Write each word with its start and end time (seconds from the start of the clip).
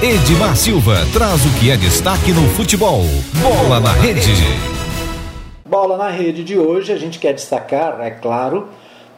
Edmar 0.00 0.54
Silva 0.56 0.94
traz 1.12 1.44
o 1.44 1.58
que 1.58 1.72
é 1.72 1.76
destaque 1.76 2.30
no 2.30 2.48
futebol. 2.50 3.02
Bola 3.42 3.80
na 3.80 3.90
rede. 3.90 4.30
Bola 5.68 5.96
na 5.96 6.08
rede 6.08 6.44
de 6.44 6.56
hoje, 6.56 6.92
a 6.92 6.96
gente 6.96 7.18
quer 7.18 7.34
destacar, 7.34 8.00
é 8.00 8.10
claro, 8.10 8.68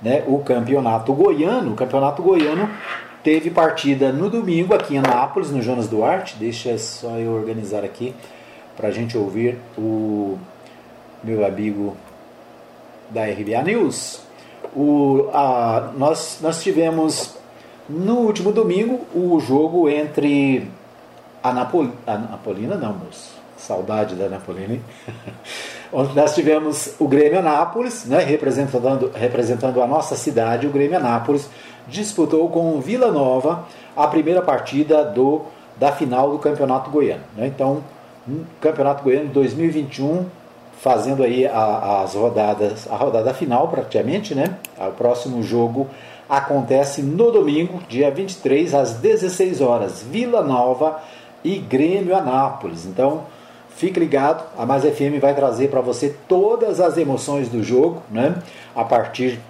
né, 0.01 0.25
o 0.27 0.39
campeonato 0.39 1.13
goiano. 1.13 1.73
O 1.73 1.75
campeonato 1.75 2.23
goiano 2.23 2.71
teve 3.23 3.51
partida 3.51 4.11
no 4.11 4.31
domingo 4.31 4.73
aqui 4.73 4.95
em 4.95 4.99
Anápolis, 4.99 5.51
no 5.51 5.61
Jonas 5.61 5.87
Duarte. 5.87 6.37
Deixa 6.39 6.79
só 6.79 7.19
eu 7.19 7.33
organizar 7.33 7.85
aqui 7.85 8.15
para 8.75 8.89
a 8.89 8.91
gente 8.91 9.19
ouvir 9.19 9.59
o 9.77 10.39
meu 11.23 11.45
amigo 11.45 11.95
da 13.11 13.27
RBA 13.27 13.63
News. 13.65 14.23
O, 14.75 15.29
a, 15.35 15.91
nós, 15.95 16.39
nós 16.41 16.63
tivemos 16.63 17.39
no 17.91 18.19
último 18.19 18.53
domingo 18.53 19.01
o 19.15 19.41
jogo 19.41 19.89
entre 19.89 20.71
a, 21.43 21.53
Napol, 21.53 21.89
a 22.07 22.17
Napolina, 22.17 22.77
não, 22.77 22.93
moço. 22.95 23.41
Saudade 23.57 24.15
da 24.15 24.29
Napolina, 24.29 24.75
hein? 24.75 24.83
Onde 25.93 26.15
nós 26.15 26.35
tivemos 26.35 26.95
o 26.99 27.07
Grêmio 27.07 27.41
Anápolis, 27.41 28.05
né, 28.07 28.21
representando, 28.21 29.11
representando 29.13 29.83
a 29.83 29.87
nossa 29.87 30.17
cidade, 30.17 30.67
o 30.67 30.71
Grêmio 30.71 30.97
Anápolis 30.97 31.51
disputou 31.89 32.49
com 32.49 32.77
o 32.77 32.81
Vila 32.81 33.11
Nova 33.11 33.65
a 33.97 34.07
primeira 34.07 34.41
partida 34.41 35.05
do, 35.05 35.43
da 35.77 35.93
final 35.93 36.31
do 36.31 36.39
Campeonato 36.39 36.91
Goiano. 36.91 37.25
Né? 37.37 37.49
Então, 37.49 37.83
Campeonato 38.61 39.03
Goiano 39.03 39.29
2021 39.31 40.27
fazendo 40.81 41.23
aí 41.23 41.47
a, 41.47 42.03
as 42.03 42.15
rodadas, 42.15 42.91
a 42.91 42.97
rodada 42.97 43.35
final 43.35 43.69
praticamente, 43.69 44.35
né? 44.35 44.57
O 44.79 44.93
próximo 44.93 45.43
jogo 45.43 45.87
acontece 46.31 47.03
no 47.03 47.33
domingo, 47.33 47.81
dia 47.89 48.09
23, 48.09 48.73
às 48.73 48.93
16 48.95 49.61
horas, 49.61 50.01
Vila 50.01 50.45
Nova 50.45 51.03
e 51.43 51.59
Grêmio 51.59 52.15
Anápolis. 52.15 52.87
Então, 52.87 53.25
fique 53.75 53.99
ligado, 53.99 54.45
a 54.57 54.65
Mais 54.65 54.85
FM 54.85 55.19
vai 55.21 55.35
trazer 55.35 55.69
para 55.69 55.81
você 55.81 56.15
todas 56.29 56.81
as 56.81 56.97
emoções 56.97 57.49
do 57.49 57.65
jogo, 57.65 58.01
né? 58.09 58.37
A 58.77 58.85
partir, 58.85 59.41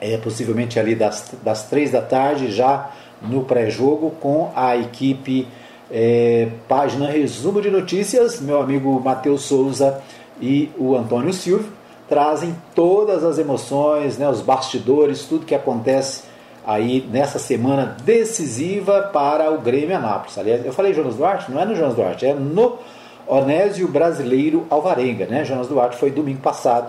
é, 0.00 0.16
possivelmente 0.18 0.78
ali 0.78 0.94
das, 0.94 1.34
das 1.42 1.64
3 1.64 1.90
da 1.90 2.00
tarde, 2.00 2.52
já 2.52 2.90
no 3.20 3.42
pré-jogo, 3.42 4.12
com 4.20 4.52
a 4.54 4.76
equipe 4.76 5.48
é, 5.90 6.46
página 6.68 7.10
Resumo 7.10 7.60
de 7.60 7.70
Notícias, 7.70 8.40
meu 8.40 8.60
amigo 8.60 9.00
Matheus 9.00 9.42
Souza 9.42 10.00
e 10.40 10.70
o 10.78 10.94
Antônio 10.94 11.32
Silvio 11.32 11.77
trazem 12.08 12.56
todas 12.74 13.22
as 13.22 13.38
emoções, 13.38 14.16
né, 14.16 14.28
os 14.28 14.40
bastidores, 14.40 15.24
tudo 15.24 15.44
que 15.44 15.54
acontece 15.54 16.22
aí 16.66 17.06
nessa 17.10 17.38
semana 17.38 17.96
decisiva 18.04 19.10
para 19.12 19.50
o 19.50 19.58
Grêmio 19.58 19.96
Anápolis. 19.96 20.36
Aliás, 20.38 20.64
eu 20.64 20.72
falei 20.72 20.92
Jonas 20.92 21.16
Duarte, 21.16 21.50
não 21.50 21.60
é 21.60 21.64
no 21.64 21.74
Jonas 21.74 21.94
Duarte, 21.94 22.26
é 22.26 22.34
no 22.34 22.78
Onésio 23.26 23.86
Brasileiro 23.88 24.66
Alvarenga, 24.70 25.26
né? 25.26 25.44
Jonas 25.44 25.68
Duarte 25.68 25.96
foi 25.96 26.10
domingo 26.10 26.40
passado. 26.40 26.88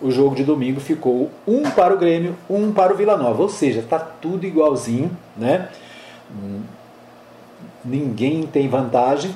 O 0.00 0.10
jogo 0.10 0.34
de 0.34 0.44
domingo 0.44 0.80
ficou 0.80 1.30
um 1.46 1.62
para 1.62 1.92
o 1.92 1.98
Grêmio, 1.98 2.34
um 2.48 2.72
para 2.72 2.92
o 2.92 2.96
Vila 2.96 3.16
Nova, 3.16 3.42
ou 3.42 3.48
seja, 3.48 3.84
tá 3.88 3.98
tudo 3.98 4.46
igualzinho, 4.46 5.10
né? 5.36 5.68
Ninguém 7.84 8.46
tem 8.46 8.68
vantagem, 8.68 9.34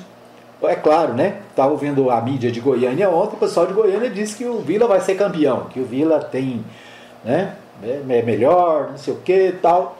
é 0.67 0.75
claro, 0.75 1.13
né? 1.13 1.37
Estava 1.49 1.71
ouvindo 1.71 2.09
a 2.09 2.21
mídia 2.21 2.51
de 2.51 2.59
Goiânia 2.59 3.09
ontem, 3.09 3.35
o 3.35 3.39
pessoal 3.39 3.65
de 3.67 3.73
Goiânia 3.73 4.09
disse 4.09 4.35
que 4.35 4.45
o 4.45 4.59
Vila 4.59 4.87
vai 4.87 4.99
ser 4.99 5.15
campeão, 5.15 5.65
que 5.69 5.79
o 5.79 5.85
Vila 5.85 6.19
tem, 6.19 6.63
né? 7.23 7.55
É, 7.83 8.01
é 8.09 8.21
melhor, 8.21 8.91
não 8.91 8.97
sei 8.97 9.13
o 9.13 9.17
que 9.17 9.53
tal. 9.61 9.97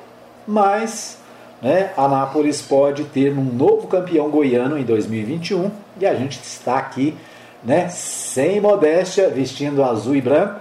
Mas, 0.48 1.20
né? 1.62 1.92
Anápolis 1.98 2.62
pode 2.62 3.04
ter 3.06 3.32
um 3.32 3.44
novo 3.44 3.88
campeão 3.88 4.30
goiano 4.30 4.78
em 4.78 4.84
2021 4.84 5.72
e 6.00 6.06
a 6.06 6.14
gente 6.14 6.40
está 6.42 6.78
aqui, 6.78 7.16
né? 7.64 7.90
Sem 7.90 8.62
modéstia, 8.62 9.30
vestindo 9.30 9.84
azul 9.84 10.16
e 10.16 10.22
branco, 10.22 10.60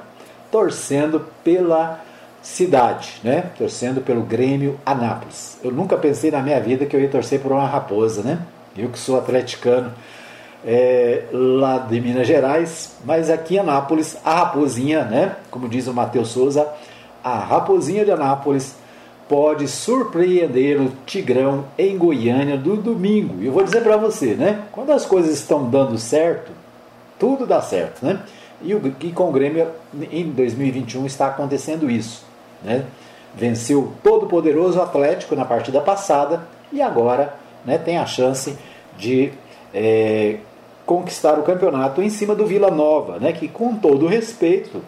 torcendo 0.51 1.27
pela 1.43 2.01
cidade, 2.43 3.21
né? 3.25 3.51
Torcendo 3.57 4.01
pelo 4.01 4.23
Grêmio 4.23 4.79
Anápolis. 4.85 5.59
Eu 5.63 5.73
nunca 5.73 5.97
pensei 5.97 6.31
na 6.31 6.41
minha 6.43 6.61
vida 6.61 6.87
que 6.87 6.95
eu 6.95 7.01
ia 7.01 7.09
torcer 7.09 7.41
por 7.41 7.53
uma 7.53 7.67
raposa, 7.67 8.23
né? 8.23 8.39
Eu 8.77 8.89
que 8.89 8.99
sou 8.99 9.17
atleticano 9.17 9.93
é, 10.67 11.25
lá 11.31 11.79
de 11.79 12.01
Minas 12.01 12.27
Gerais, 12.27 12.97
mas 13.05 13.29
aqui 13.31 13.57
em 13.57 13.59
Anápolis, 13.59 14.17
a 14.25 14.35
raposinha, 14.37 15.05
né? 15.05 15.37
Como 15.51 15.69
diz 15.69 15.87
o 15.87 15.95
Matheus 15.95 16.29
Souza, 16.29 16.67
a 17.23 17.39
raposinha 17.39 18.05
de 18.05 18.11
Anápolis 18.11 18.75
pode 19.29 19.69
surpreender 19.69 20.81
o 20.81 20.93
Tigrão 21.07 21.67
em 21.79 21.97
Goiânia 21.97 22.57
do 22.57 22.77
domingo. 22.77 23.43
E 23.43 23.47
eu 23.47 23.53
vou 23.53 23.63
dizer 23.63 23.83
para 23.83 23.97
você, 23.97 24.35
né? 24.35 24.63
Quando 24.73 24.91
as 24.91 25.07
coisas 25.07 25.33
estão 25.33 25.69
dando 25.69 25.99
certo, 25.99 26.53
tudo 27.19 27.47
dá 27.47 27.61
certo, 27.63 28.05
né? 28.05 28.21
E, 28.63 28.75
o, 28.75 28.95
e 29.01 29.13
com 29.13 29.29
o 29.29 29.33
Grêmio 29.33 29.69
em 30.11 30.31
2021 30.31 31.07
está 31.07 31.27
acontecendo 31.29 31.91
isso, 31.91 32.25
né? 32.63 32.85
Venceu 33.35 33.93
todo 34.03 34.27
poderoso 34.27 34.81
Atlético 34.81 35.35
na 35.35 35.45
partida 35.45 35.81
passada 35.81 36.47
e 36.73 36.81
agora 36.81 37.35
né, 37.65 37.79
tem 37.79 37.99
a 37.99 38.07
chance 38.07 38.57
de 38.97 39.33
é, 39.73 40.39
conquistar 40.87 41.39
o 41.39 41.43
campeonato 41.43 42.03
em 42.03 42.11
cima 42.11 42.35
do 42.35 42.47
Vila 42.47 42.71
Nova, 42.71 43.19
né, 43.19 43.33
que 43.33 43.49
com 43.49 43.77
todo 43.77 44.07
respeito 44.07 44.83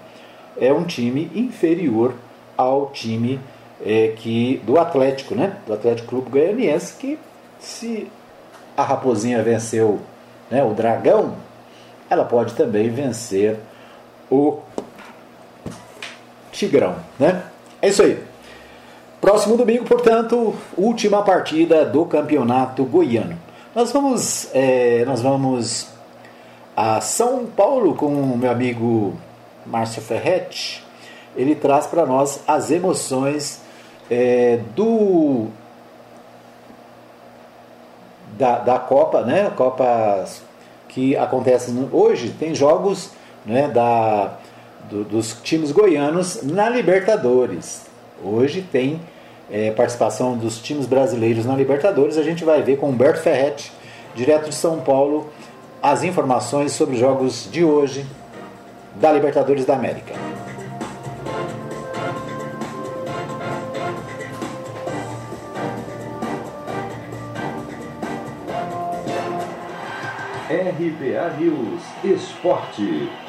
é 0.58 0.72
um 0.72 0.84
time 0.84 1.30
inferior 1.34 2.14
ao 2.56 2.90
time 2.90 3.40
é, 3.84 4.12
que 4.16 4.62
do 4.64 4.78
Atlético, 4.78 5.34
né, 5.34 5.56
do 5.66 5.74
Atlético 5.74 6.08
Clube 6.08 6.30
Goianiense, 6.30 6.94
que 6.98 7.18
se 7.58 8.10
a 8.76 8.82
Raposinha 8.82 9.42
venceu 9.42 10.00
né, 10.50 10.62
o 10.62 10.72
Dragão, 10.72 11.34
ela 12.08 12.24
pode 12.24 12.54
também 12.54 12.88
vencer 12.88 13.58
o 14.30 14.60
Tigrão, 16.52 16.96
né? 17.18 17.42
É 17.82 17.88
isso 17.88 18.02
aí. 18.02 18.18
Próximo 19.20 19.56
domingo, 19.56 19.84
portanto, 19.84 20.54
última 20.76 21.22
partida 21.22 21.84
do 21.84 22.04
Campeonato 22.04 22.84
Goiano. 22.84 23.38
Nós 23.74 23.90
vamos, 23.90 24.48
é, 24.52 25.04
nós 25.06 25.22
vamos 25.22 25.88
a 26.76 27.00
São 27.00 27.46
Paulo 27.46 27.94
com 27.94 28.06
o 28.06 28.36
meu 28.36 28.50
amigo 28.50 29.14
Márcio 29.64 30.02
Ferretti. 30.02 30.84
Ele 31.34 31.54
traz 31.54 31.86
para 31.86 32.04
nós 32.04 32.40
as 32.46 32.70
emoções 32.70 33.62
é, 34.10 34.60
do 34.74 35.46
da, 38.36 38.58
da 38.58 38.78
Copa, 38.78 39.22
né? 39.22 39.50
Copa 39.56 40.26
que 40.88 41.16
acontece 41.16 41.74
hoje. 41.90 42.34
Tem 42.38 42.54
jogos 42.54 43.10
né, 43.46 43.68
da, 43.68 44.36
do, 44.90 45.04
dos 45.04 45.40
times 45.42 45.72
goianos 45.72 46.42
na 46.42 46.68
Libertadores. 46.68 47.85
Hoje 48.22 48.62
tem 48.62 49.00
é, 49.50 49.70
participação 49.70 50.36
dos 50.36 50.58
times 50.58 50.86
brasileiros 50.86 51.44
na 51.44 51.54
Libertadores. 51.54 52.16
A 52.16 52.22
gente 52.22 52.44
vai 52.44 52.62
ver 52.62 52.78
com 52.78 52.88
Humberto 52.88 53.20
Ferretti, 53.20 53.72
direto 54.14 54.48
de 54.48 54.54
São 54.54 54.80
Paulo, 54.80 55.30
as 55.82 56.02
informações 56.02 56.72
sobre 56.72 56.94
os 56.94 57.00
jogos 57.00 57.48
de 57.50 57.62
hoje 57.62 58.06
da 58.94 59.12
Libertadores 59.12 59.64
da 59.64 59.74
América. 59.74 60.14
RBA 70.48 71.36
News 71.38 71.82
Esporte. 72.04 73.25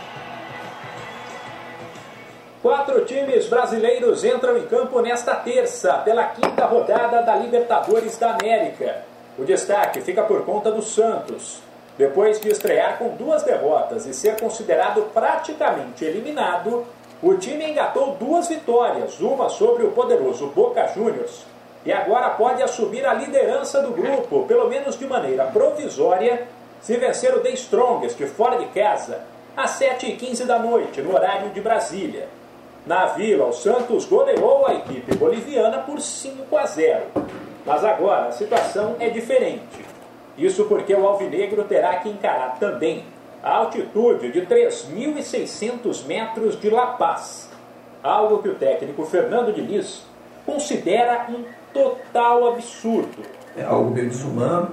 Quatro 2.62 3.06
times 3.06 3.46
brasileiros 3.46 4.24
entram 4.24 4.58
em 4.58 4.66
campo 4.66 5.00
nesta 5.00 5.36
terça, 5.36 5.94
pela 6.00 6.24
quinta 6.24 6.66
rodada 6.66 7.22
da 7.22 7.36
Libertadores 7.36 8.18
da 8.18 8.32
América. 8.32 9.04
O 9.38 9.44
destaque 9.44 10.02
fica 10.02 10.24
por 10.24 10.44
conta 10.44 10.72
do 10.72 10.82
Santos. 10.82 11.62
Depois 12.00 12.40
de 12.40 12.50
estrear 12.50 12.98
com 12.98 13.10
duas 13.10 13.44
derrotas 13.44 14.08
e 14.08 14.14
ser 14.14 14.40
considerado 14.40 15.04
praticamente 15.14 16.04
eliminado, 16.04 16.84
o 17.22 17.36
time 17.36 17.70
engatou 17.70 18.16
duas 18.16 18.48
vitórias, 18.48 19.20
uma 19.20 19.50
sobre 19.50 19.84
o 19.84 19.92
poderoso 19.92 20.48
Boca 20.48 20.88
Juniors, 20.88 21.46
e 21.86 21.94
agora 21.94 22.32
pode 22.32 22.64
assumir 22.64 23.06
a 23.06 23.14
liderança 23.14 23.84
do 23.84 23.92
grupo, 23.92 24.46
pelo 24.48 24.68
menos 24.68 24.98
de 24.98 25.06
maneira 25.06 25.46
provisória, 25.46 26.48
se 26.82 26.98
vencer 26.98 27.36
o 27.36 27.40
The 27.40 27.52
Strongest 27.52 28.20
fora 28.30 28.58
de 28.58 28.66
casa, 28.68 29.22
às 29.56 29.80
7h15 29.80 30.46
da 30.46 30.58
noite, 30.58 31.02
no 31.02 31.14
horário 31.14 31.52
de 31.52 31.62
Brasília. 31.62 32.28
Na 32.88 33.08
Vila, 33.08 33.48
o 33.48 33.52
Santos 33.52 34.06
goleou 34.06 34.66
a 34.66 34.76
equipe 34.76 35.14
boliviana 35.18 35.80
por 35.80 36.00
5 36.00 36.58
a 36.58 36.66
0. 36.66 37.04
Mas 37.66 37.84
agora 37.84 38.28
a 38.28 38.32
situação 38.32 38.96
é 38.98 39.10
diferente. 39.10 39.86
Isso 40.38 40.64
porque 40.66 40.96
o 40.96 41.06
Alvinegro 41.06 41.66
terá 41.66 41.98
que 41.98 42.08
encarar 42.08 42.58
também 42.58 43.04
a 43.44 43.58
altitude 43.58 44.32
de 44.32 44.42
3.600 44.44 46.06
metros 46.06 46.58
de 46.58 46.70
La 46.70 46.88
Paz. 46.88 47.50
Algo 48.02 48.42
que 48.42 48.48
o 48.48 48.56
técnico 48.56 49.06
Fernando 49.06 49.54
Diniz 49.54 50.04
considera 50.46 51.28
um 51.30 51.44
total 51.74 52.54
absurdo. 52.54 53.22
É 53.58 53.64
algo 53.64 53.92
meio 53.92 54.08
desumano, 54.08 54.72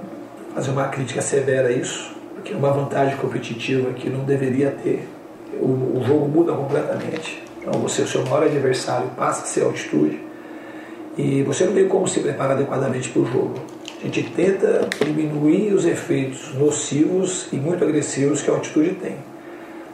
fazer 0.53 0.71
uma 0.71 0.87
crítica 0.87 1.21
severa 1.21 1.67
a 1.67 1.71
isso, 1.71 2.15
porque 2.33 2.53
é 2.53 2.55
uma 2.55 2.71
vantagem 2.71 3.17
competitiva 3.17 3.91
que 3.91 4.09
não 4.09 4.23
deveria 4.23 4.71
ter. 4.71 5.05
O, 5.59 5.97
o 5.97 6.03
jogo 6.05 6.29
muda 6.29 6.53
completamente. 6.53 7.43
Então 7.65 7.81
você, 7.81 8.03
o 8.03 8.07
seu 8.07 8.23
maior 8.25 8.43
adversário, 8.43 9.07
passa 9.17 9.43
a 9.43 9.45
ser 9.45 9.63
altitude 9.63 10.19
e 11.17 11.41
você 11.43 11.65
não 11.65 11.73
tem 11.73 11.87
como 11.87 12.07
se 12.07 12.19
preparar 12.19 12.51
adequadamente 12.51 13.09
para 13.09 13.21
o 13.21 13.25
jogo. 13.25 13.55
A 14.01 14.05
gente 14.05 14.23
tenta 14.31 14.87
diminuir 15.03 15.73
os 15.73 15.85
efeitos 15.85 16.53
nocivos 16.53 17.47
e 17.51 17.55
muito 17.55 17.83
agressivos 17.83 18.41
que 18.41 18.51
a 18.51 18.53
altitude 18.53 18.91
tem. 18.91 19.15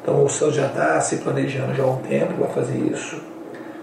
Então 0.01 0.25
o 0.25 0.29
Santos 0.29 0.55
já 0.55 0.65
está 0.65 0.99
se 0.99 1.17
planejando 1.17 1.73
já 1.73 1.83
há 1.83 1.87
um 1.87 1.97
tempo 1.97 2.33
para 2.33 2.47
fazer 2.47 2.77
isso. 2.77 3.21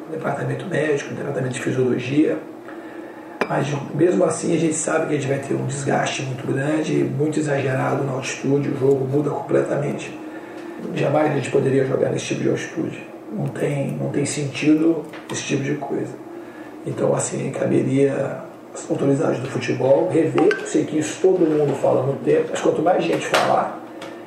O 0.08 0.12
departamento 0.12 0.66
médico, 0.66 1.12
o 1.12 1.16
departamento 1.16 1.54
de 1.54 1.60
fisiologia. 1.60 2.36
Mas 3.48 3.68
mesmo 3.94 4.24
assim 4.24 4.54
a 4.54 4.58
gente 4.58 4.74
sabe 4.74 5.06
que 5.06 5.14
a 5.14 5.16
gente 5.16 5.28
vai 5.28 5.38
ter 5.38 5.54
um 5.54 5.64
desgaste 5.64 6.22
muito 6.22 6.46
grande, 6.46 6.92
muito 6.92 7.38
exagerado 7.38 8.04
na 8.04 8.12
altitude, 8.12 8.68
o 8.68 8.78
jogo 8.78 9.06
muda 9.06 9.30
completamente. 9.30 10.18
Jamais 10.94 11.32
a 11.32 11.34
gente 11.36 11.50
poderia 11.50 11.86
jogar 11.86 12.10
nesse 12.10 12.26
tipo 12.26 12.42
de 12.42 12.50
altitude. 12.50 13.17
Não 13.30 13.48
tem, 13.48 13.92
não 13.92 14.10
tem 14.10 14.24
sentido 14.24 15.04
esse 15.30 15.42
tipo 15.42 15.62
de 15.62 15.74
coisa. 15.74 16.14
Então 16.86 17.14
assim, 17.14 17.50
caberia 17.50 18.42
as 18.74 18.90
autoridades 18.90 19.40
do 19.40 19.48
futebol 19.48 20.08
rever. 20.08 20.56
Eu 20.58 20.66
sei 20.66 20.84
que 20.84 20.98
isso 20.98 21.20
todo 21.20 21.40
mundo 21.40 21.74
fala 21.74 22.02
muito 22.02 22.24
tempo, 22.24 22.48
mas 22.50 22.60
quanto 22.60 22.82
mais 22.82 23.04
gente 23.04 23.26
falar, 23.26 23.78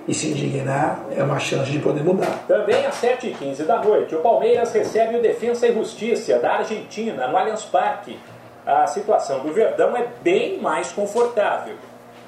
e 0.08 0.14
se 0.14 0.28
indignar, 0.28 1.06
é 1.16 1.24
uma 1.24 1.40
chance 1.40 1.72
de 1.72 1.80
poder 1.80 2.04
mudar. 2.04 2.44
Também 2.48 2.86
às 2.86 2.96
7h15 3.02 3.66
da 3.66 3.82
noite, 3.84 4.16
o 4.16 4.20
Palmeiras 4.20 4.74
recebe 4.74 5.18
o 5.18 5.22
Defensa 5.22 5.68
e 5.68 5.74
Justiça 5.74 6.40
da 6.40 6.56
Argentina, 6.56 7.28
no 7.28 7.38
Allianz 7.38 7.64
Parque. 7.66 8.20
A 8.66 8.86
situação 8.88 9.40
do 9.40 9.54
Verdão 9.54 9.96
é 9.96 10.08
bem 10.22 10.60
mais 10.60 10.92
confortável. 10.92 11.76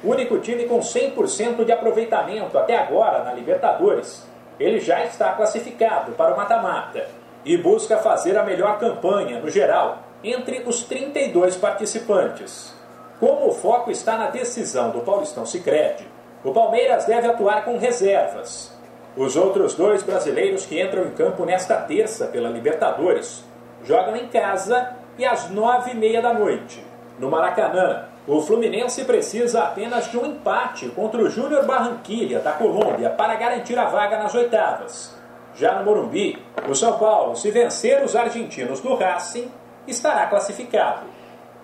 Único 0.03 0.37
time 0.39 0.65
com 0.65 0.79
100% 0.79 1.63
de 1.63 1.71
aproveitamento 1.71 2.57
até 2.57 2.77
agora 2.77 3.23
na 3.23 3.33
Libertadores. 3.33 4.23
Ele 4.59 4.79
já 4.79 5.03
está 5.05 5.31
classificado 5.33 6.13
para 6.13 6.33
o 6.33 6.37
mata-mata 6.37 7.07
e 7.45 7.57
busca 7.57 7.97
fazer 7.97 8.37
a 8.37 8.43
melhor 8.43 8.79
campanha, 8.79 9.39
no 9.39 9.49
geral, 9.49 9.99
entre 10.23 10.63
os 10.65 10.83
32 10.83 11.57
participantes. 11.57 12.73
Como 13.19 13.47
o 13.47 13.51
foco 13.51 13.91
está 13.91 14.17
na 14.17 14.29
decisão 14.29 14.91
do 14.91 15.01
Paulistão 15.01 15.45
Sicredi, 15.45 16.07
o 16.43 16.51
Palmeiras 16.51 17.05
deve 17.05 17.27
atuar 17.27 17.63
com 17.63 17.77
reservas. 17.77 18.71
Os 19.15 19.35
outros 19.35 19.75
dois 19.75 20.01
brasileiros 20.03 20.65
que 20.65 20.81
entram 20.81 21.05
em 21.05 21.11
campo 21.11 21.45
nesta 21.45 21.75
terça 21.77 22.27
pela 22.27 22.49
Libertadores 22.49 23.43
jogam 23.83 24.15
em 24.15 24.27
casa 24.27 24.95
e 25.17 25.25
às 25.25 25.49
nove 25.49 25.91
e 25.91 25.95
meia 25.95 26.21
da 26.21 26.33
noite. 26.33 26.83
No 27.19 27.29
Maracanã, 27.29 28.05
o 28.25 28.39
Fluminense 28.39 29.03
precisa 29.03 29.63
apenas 29.63 30.09
de 30.09 30.17
um 30.17 30.25
empate 30.25 30.87
contra 30.89 31.21
o 31.21 31.29
Júnior 31.29 31.65
Barranquilla, 31.65 32.39
da 32.39 32.53
Colômbia, 32.53 33.09
para 33.09 33.35
garantir 33.35 33.77
a 33.77 33.85
vaga 33.85 34.17
nas 34.17 34.33
oitavas. 34.33 35.13
Já 35.55 35.75
no 35.75 35.85
Morumbi, 35.85 36.41
o 36.67 36.73
São 36.73 36.97
Paulo, 36.97 37.35
se 37.35 37.51
vencer 37.51 38.01
os 38.01 38.15
argentinos 38.15 38.79
do 38.79 38.95
Racing, 38.95 39.51
estará 39.85 40.27
classificado. 40.27 41.05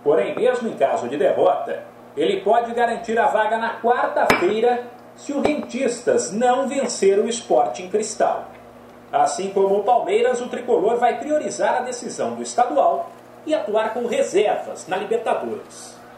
Porém, 0.03 0.35
mesmo 0.35 0.67
em 0.67 0.75
caso 0.75 1.07
de 1.07 1.15
derrota, 1.15 1.83
ele 2.15 2.41
pode 2.41 2.73
garantir 2.73 3.17
a 3.17 3.27
vaga 3.27 3.57
na 3.57 3.79
quarta-feira 3.79 4.83
se 5.15 5.31
o 5.31 5.41
Rentistas 5.41 6.33
não 6.33 6.67
vencer 6.67 7.19
o 7.19 7.27
esporte 7.27 7.83
em 7.83 7.89
cristal. 7.89 8.47
Assim 9.11 9.49
como 9.51 9.79
o 9.79 9.83
Palmeiras, 9.83 10.41
o 10.41 10.49
tricolor 10.49 10.97
vai 10.97 11.17
priorizar 11.19 11.77
a 11.77 11.81
decisão 11.81 12.35
do 12.35 12.43
estadual 12.43 13.09
e 13.45 13.53
atuar 13.55 13.93
com 13.93 14.05
reservas 14.05 14.87
na 14.87 14.97
Libertadores. 14.97 15.98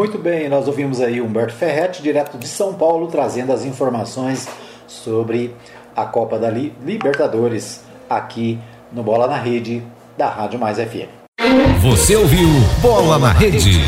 Muito 0.00 0.16
bem, 0.16 0.48
nós 0.48 0.66
ouvimos 0.66 0.98
aí 0.98 1.20
Humberto 1.20 1.52
Ferretti, 1.52 2.02
direto 2.02 2.38
de 2.38 2.48
São 2.48 2.72
Paulo, 2.72 3.08
trazendo 3.08 3.52
as 3.52 3.66
informações 3.66 4.48
sobre 4.86 5.54
a 5.94 6.06
Copa 6.06 6.38
da 6.38 6.48
Libertadores 6.48 7.82
aqui 8.08 8.58
no 8.90 9.02
Bola 9.02 9.26
na 9.26 9.36
Rede 9.36 9.82
da 10.16 10.26
Rádio 10.26 10.58
Mais 10.58 10.78
FM. 10.78 11.10
Você 11.82 12.16
ouviu 12.16 12.48
Bola 12.80 13.18
na 13.18 13.30
Rede. 13.30 13.82